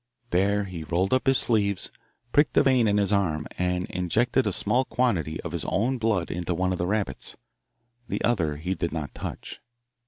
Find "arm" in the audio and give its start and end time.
3.13-3.45